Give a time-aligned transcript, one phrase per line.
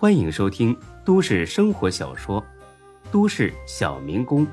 [0.00, 0.74] 欢迎收听
[1.04, 2.42] 都市生活小说
[3.12, 4.46] 《都市小民工》，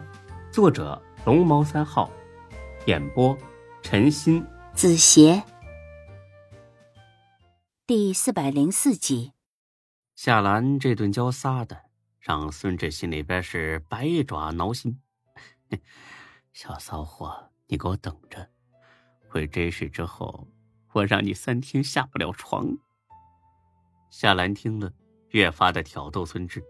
[0.52, 2.12] 作者龙猫三号，
[2.86, 3.34] 演播
[3.82, 5.42] 陈鑫、子邪，
[7.86, 9.32] 第四百零四集。
[10.16, 11.84] 夏兰这顿教撒的，
[12.20, 15.00] 让孙志心里边是百爪挠心。
[16.52, 18.50] 小骚货，你给我等着！
[19.30, 20.46] 回这事之后，
[20.92, 22.78] 我让你三天下不了床。
[24.10, 24.92] 夏兰听了，
[25.32, 26.62] 越发的挑逗孙志：“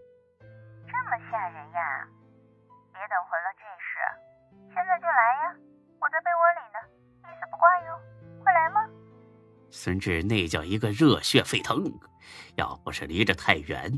[0.86, 2.08] 这么吓人呀！
[2.92, 3.98] 别等回了这事，
[4.74, 5.54] 现在就来呀！
[6.00, 6.78] 我在被窝里呢，
[7.22, 7.98] 一丝不挂哟！
[8.42, 8.80] 快来吗？”
[9.70, 11.84] 孙志那叫一个热血沸腾，
[12.56, 13.92] 要不是离着太远，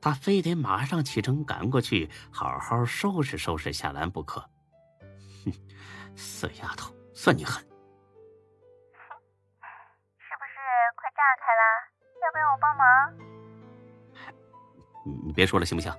[0.00, 4.40] 他非得马上启程赶过去，好好收拾收拾夏兰不可。
[5.44, 5.52] 哼，
[6.14, 7.60] 死丫头，算你狠！
[10.18, 10.54] 是不是
[10.94, 11.64] 快炸开啦？
[12.22, 12.84] 要不要我帮忙，
[15.04, 15.92] 你别说了，行不行？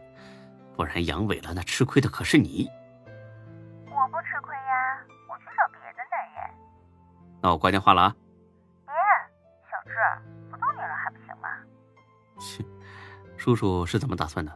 [0.76, 2.68] 不然阳痿了，那吃亏的可是你。
[3.86, 6.54] 我不吃亏呀，我去找别的男人。
[7.42, 8.16] 那我挂电话了啊。
[8.86, 8.94] 别，
[9.72, 9.96] 小志，
[10.52, 11.50] 不逗你了还不行吗？
[12.40, 12.66] 切，
[13.38, 14.52] 叔叔是怎么打算的？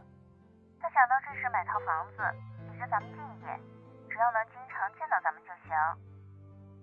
[0.78, 2.22] 他想到这时买套房子，
[2.70, 3.58] 离着咱们近一点，
[4.10, 5.74] 只要能经常见到咱们就行。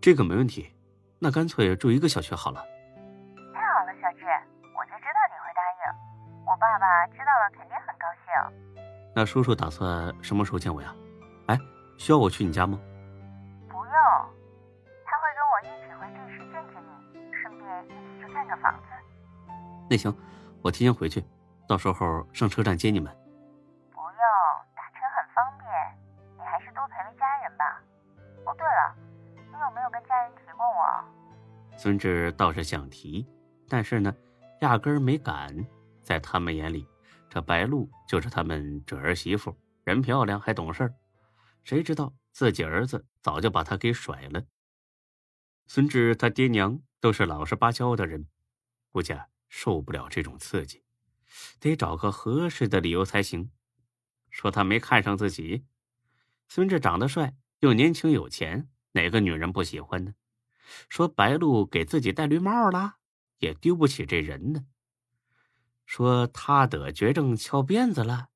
[0.02, 0.74] 这个没问题，
[1.20, 2.66] 那干脆住一个小区好了。
[6.60, 8.84] 爸爸知道了肯定很高兴。
[9.16, 10.94] 那叔叔打算什么时候见我呀？
[11.48, 11.58] 哎，
[11.98, 12.80] 需要我去你家吗？
[13.68, 13.94] 不用，
[15.06, 18.88] 他会跟我一起回地市见见你，顺便一起去看个房子。
[19.90, 20.16] 那行，
[20.62, 21.24] 我提前回去，
[21.68, 23.12] 到时候上车站接你们。
[23.92, 24.22] 不用，
[24.76, 25.70] 打车很方便，
[26.38, 27.82] 你还是多陪陪家人吧。
[28.46, 28.96] 哦，对了，
[29.36, 30.86] 你有没有跟家人提过我？
[31.78, 33.28] 孙志倒是想提，
[33.70, 34.14] 但是呢，
[34.62, 35.56] 压根儿没敢。
[36.08, 36.88] 在他们眼里，
[37.30, 40.90] 这白露就是他们准儿媳妇，人漂亮还懂事
[41.66, 44.46] 谁知道自己儿子早就把她给甩了。
[45.66, 48.26] 孙志他爹娘都是老实巴交的人，
[48.90, 49.14] 估计
[49.50, 50.82] 受不了这种刺激，
[51.60, 53.52] 得找个合适的理由才行。
[54.30, 55.66] 说他没看上自己，
[56.48, 60.14] 孙志长得帅又年轻有钱，哪个女人不喜欢呢？
[60.88, 62.96] 说白露给自己戴绿帽了，
[63.40, 64.66] 也丢不起这人呢。
[65.88, 68.28] 说他得绝症翘辫子了，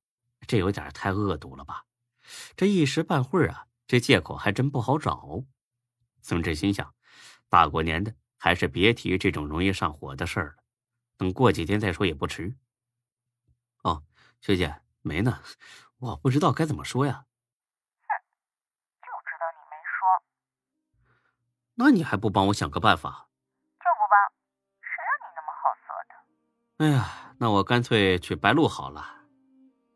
[0.48, 1.84] 这有点太恶毒了吧？
[2.56, 5.44] 这一时半会儿啊，这借口还真不好找。
[6.22, 6.94] 孙志心想，
[7.50, 10.64] 大过年的，还是别提这种容易上火的事儿了。
[11.18, 12.56] 等过几天再说也不迟。
[13.82, 14.02] 哦，
[14.40, 15.42] 学姐没呢，
[15.98, 17.26] 我不知道该怎么说呀。
[18.08, 18.08] 哼，
[19.02, 20.24] 就知道你没说。
[21.74, 23.28] 那你还不帮我想个办法？
[23.78, 24.32] 就不帮，
[24.80, 26.86] 谁让你那么好色的？
[26.86, 27.18] 哎呀。
[27.42, 29.00] 那我干脆娶白露好了。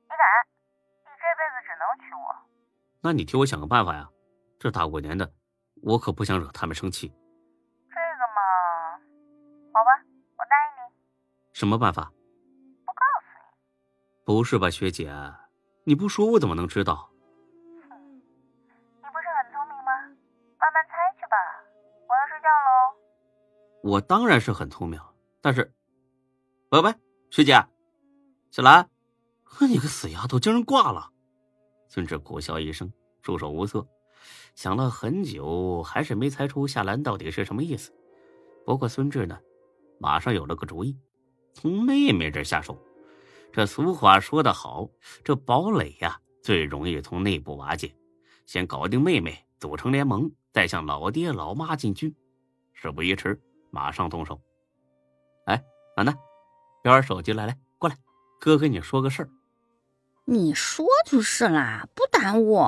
[0.03, 0.19] 你敢？
[1.05, 2.35] 你这辈子只能娶我。
[3.01, 4.11] 那你替我想个办法呀！
[4.59, 5.33] 这大过年的，
[5.81, 7.07] 我可不想惹他们生气。
[7.07, 8.99] 这个嘛，
[9.73, 10.03] 好吧，
[10.37, 10.93] 我答应你。
[11.53, 12.11] 什么办法？
[12.85, 13.39] 不告诉你。
[14.25, 15.15] 不是吧，学姐？
[15.85, 17.09] 你不说我怎么能知道？
[17.13, 19.93] 你不是很聪明吗？
[20.59, 21.37] 慢慢猜去吧。
[22.09, 22.99] 我要睡觉喽。
[23.85, 25.01] 我当然是很聪明，
[25.41, 25.73] 但是，
[26.69, 27.06] 拜拜。
[27.37, 27.53] 学姐，
[28.51, 28.89] 小兰，
[29.69, 31.11] 你个死丫头，竟然挂了！
[31.87, 33.87] 孙志苦笑一声，束手无策，
[34.55, 37.93] 想了很久，还是没猜出夏兰到底是什么意思。
[38.65, 39.39] 不过孙志呢，
[40.01, 40.99] 马上有了个主意，
[41.53, 42.75] 从妹妹这下手。
[43.53, 44.89] 这俗话说得好，
[45.23, 47.95] 这堡垒呀，最容易从内部瓦解。
[48.47, 52.11] 先搞定妹妹，组成联盟，再向老爹老妈进军。
[52.73, 53.39] 事不宜迟，
[53.71, 54.41] 马上动手。
[55.45, 55.63] 哎，
[55.99, 56.17] 楠楠。
[56.87, 57.97] 别玩手机了，来过来，
[58.39, 59.29] 哥跟你说个事儿。
[60.25, 62.61] 你说就是啦，不耽误。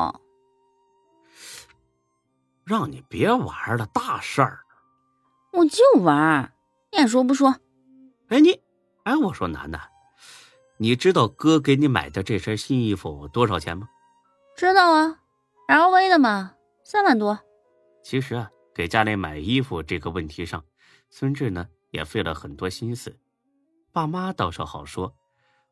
[2.65, 4.65] 让你别玩了，大事儿。
[5.53, 6.53] 我就玩，
[6.91, 7.55] 你爱说不说。
[8.27, 8.61] 哎你，
[9.05, 9.81] 哎我说楠楠，
[10.79, 13.89] 你知道哥给你买的这身新衣服多少钱吗？
[14.57, 15.21] 知道啊
[15.69, 17.39] ，LV 的嘛，三万多。
[18.03, 20.65] 其实啊，给家里买衣服这个问题上，
[21.09, 23.17] 孙志呢也费了很多心思。
[23.91, 25.17] 爸妈倒是好说，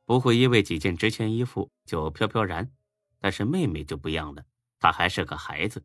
[0.04, 2.72] 不会因为几件值钱衣服就飘飘然，
[3.18, 4.44] 但是妹妹就不一样了，
[4.78, 5.84] 她还是个孩子，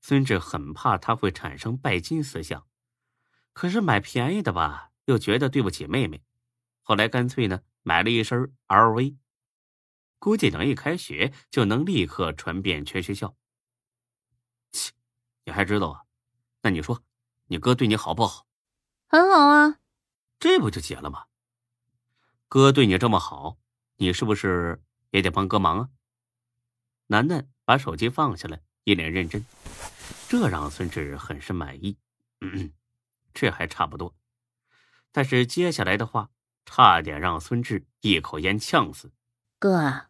[0.00, 2.66] 孙志很怕她会产生拜金思想。
[3.52, 6.22] 可是买便宜的吧，又觉得对不起妹妹，
[6.82, 9.16] 后来干脆呢买了一身 LV，
[10.18, 13.36] 估计等一开学就能立刻传遍全学校。
[14.72, 14.92] 切，
[15.44, 16.02] 你还知道啊？
[16.62, 17.02] 那你说，
[17.46, 18.46] 你哥对你好不好？
[19.08, 19.78] 很好啊，
[20.38, 21.26] 这不就结了吗？
[22.48, 23.58] 哥对你这么好，
[23.96, 25.88] 你是不是也得帮哥忙啊？
[27.08, 29.44] 楠楠把手机放下来，一脸认真，
[30.28, 31.96] 这让孙志很是满意。
[32.40, 32.72] 嗯嗯，
[33.32, 34.14] 这还差不多。
[35.10, 36.30] 但是接下来的话，
[36.64, 39.10] 差点让孙志一口烟呛死。
[39.58, 40.06] 哥，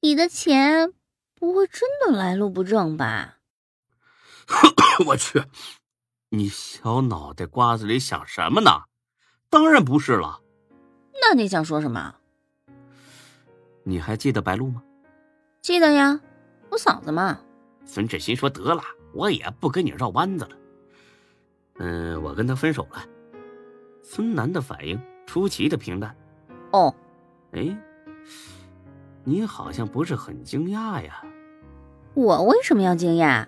[0.00, 0.92] 你的钱
[1.34, 3.38] 不会真的来路不正吧？
[5.08, 5.42] 我去，
[6.28, 8.84] 你小脑袋瓜子里想什么呢？
[9.50, 10.43] 当然不是了。
[11.20, 12.14] 那你想说什么？
[13.82, 14.82] 你还记得白露吗？
[15.60, 16.20] 记得呀，
[16.70, 17.38] 我嫂子嘛。
[17.84, 18.82] 孙志新说：“得了，
[19.12, 20.50] 我也不跟你绕弯子了。
[21.78, 23.04] 嗯，我跟他分手了。”
[24.02, 26.14] 孙楠的反应出奇的平淡。
[26.72, 26.94] 哦，
[27.52, 27.76] 哎，
[29.22, 31.22] 你好像不是很惊讶呀？
[32.14, 33.46] 我为什么要惊讶？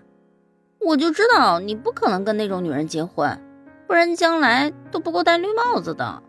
[0.81, 3.41] 我就知道你不可能跟那种女人结婚，
[3.87, 6.23] 不然将来都不够戴绿帽子的。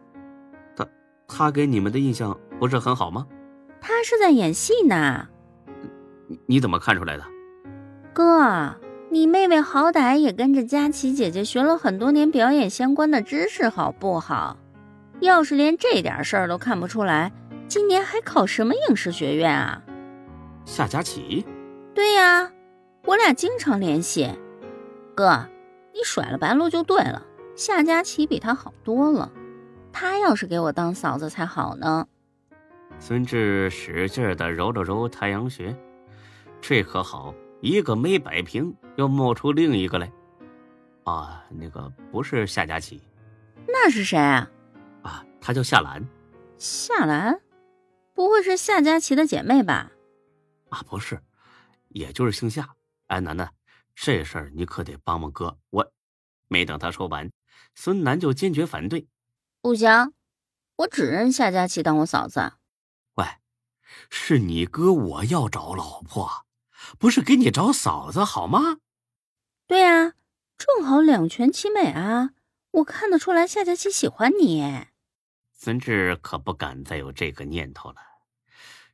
[1.27, 3.27] 他他给你们的印象不是很好吗？
[3.79, 5.27] 他是在演戏呢。
[6.27, 7.23] 你你怎么看出来的？
[8.11, 8.75] 哥，
[9.11, 14.57] 你妹妹好歹也跟着佳琪姐姐学了很多年表演相关的知识，好不好？
[15.19, 17.31] 要是连这点事儿都看不出来，
[17.67, 19.83] 今年还考什么影视学院啊？
[20.65, 21.45] 夏佳琪？
[21.93, 22.51] 对呀，
[23.05, 24.29] 我俩经常联系。
[25.13, 25.47] 哥，
[25.93, 27.23] 你甩了白露就对了。
[27.55, 29.31] 夏佳琪比她好多了，
[29.91, 32.07] 她要是给我当嫂子才好呢。
[32.99, 35.75] 孙志使劲的揉了揉太阳穴，
[36.61, 40.11] 这可好，一个没摆平，又冒出另一个来。
[41.03, 43.01] 啊，那个不是夏佳琪，
[43.67, 44.49] 那是谁啊？
[45.03, 46.03] 啊，她叫夏兰。
[46.57, 47.39] 夏兰，
[48.13, 49.91] 不会是夏佳琪的姐妹吧？
[50.69, 51.21] 啊，不是，
[51.89, 52.67] 也就是姓夏。
[53.07, 53.49] 哎，楠楠。
[53.99, 55.57] 这事儿你可得帮帮哥！
[55.71, 55.91] 我
[56.49, 57.31] 没等他说完，
[57.73, 59.07] 孙楠就坚决反对
[59.67, 60.13] ：“不行，
[60.77, 62.53] 我只认夏佳琪当我嫂子。”
[63.15, 63.25] 喂，
[64.09, 66.45] 是你哥我要找老婆，
[66.97, 68.77] 不是给你找嫂子好吗？
[69.67, 70.13] 对呀，
[70.57, 72.29] 正好两全其美啊！
[72.71, 74.87] 我看得出来夏佳琪喜欢你。
[75.51, 77.97] 孙志可不敢再有这个念头了。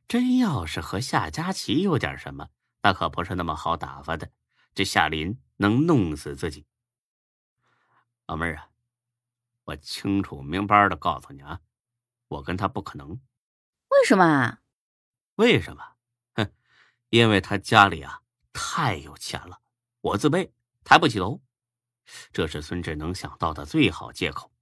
[0.08, 2.48] 真要是和夏佳琪有点什么，
[2.82, 4.28] 那可不是那么好打发的。
[4.74, 6.66] 这夏林能弄死自己，
[8.26, 8.66] 老妹儿啊，
[9.64, 11.58] 我清楚明白的告诉你啊，
[12.28, 13.10] 我跟他不可能。
[13.88, 14.60] 为什么啊？
[15.36, 15.82] 为什么？
[16.34, 16.50] 哼，
[17.08, 18.20] 因为他家里啊
[18.52, 19.58] 太有钱了，
[20.00, 20.50] 我自卑，
[20.84, 21.40] 抬不起头。
[22.32, 24.52] 这是孙志能想到的最好借口。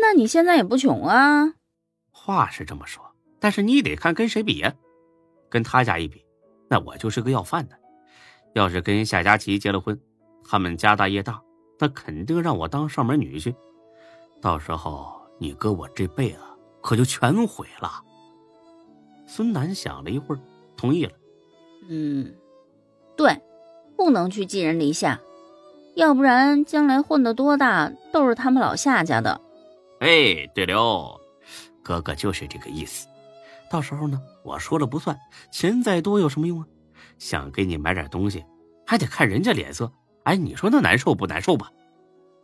[0.00, 1.54] 那你现在也不穷啊？
[2.10, 4.74] 话是这么说，但是你得看跟谁比呀？
[5.48, 6.24] 跟他家一比，
[6.68, 7.80] 那我就是个要饭的。
[8.54, 9.98] 要是跟夏佳琪结了婚，
[10.44, 11.42] 他们家大业大，
[11.78, 13.54] 那肯定让我当上门女婿。
[14.40, 16.38] 到时候你哥我这辈子
[16.80, 17.90] 可就全毁了。
[19.26, 20.38] 孙楠想了一会儿，
[20.76, 21.12] 同意了。
[21.88, 22.34] 嗯，
[23.16, 23.40] 对，
[23.96, 25.18] 不能去寄人篱下，
[25.94, 29.40] 要不然将来混得多大都是他们老夏家的。
[30.00, 31.20] 哎，对了，
[31.82, 33.08] 哥哥就是这个意思。
[33.70, 35.18] 到时候呢，我说了不算，
[35.50, 36.66] 钱再多有什么用啊？
[37.18, 38.44] 想给你买点东西，
[38.86, 39.90] 还得看人家脸色。
[40.24, 41.70] 哎，你说那难受不难受吧？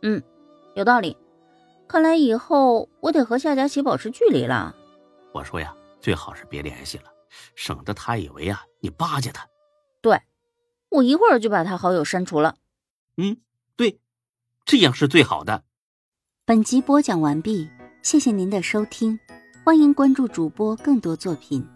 [0.01, 0.21] 嗯，
[0.75, 1.15] 有道理。
[1.91, 4.73] 看来以后我得和夏佳琪保持距离了。
[5.33, 7.03] 我说呀，最好是别联系了，
[7.53, 9.45] 省得他以为啊你巴结他。
[9.99, 10.21] 对，
[10.87, 12.55] 我一会儿就把他好友删除了。
[13.17, 13.35] 嗯，
[13.75, 13.99] 对，
[14.63, 15.65] 这样是最好的。
[16.45, 17.69] 本集播讲完毕，
[18.01, 19.19] 谢谢您的收听，
[19.65, 21.67] 欢迎关注主播更多作品。